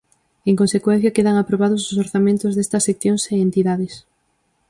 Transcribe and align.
En 0.49 0.55
consecuencia, 0.61 1.13
quedan 1.17 1.37
aprobados 1.37 1.81
os 1.91 1.97
orzamentos 2.03 2.51
destas 2.57 2.85
seccións 2.89 3.21
e 3.33 3.35
entidades. 3.47 3.93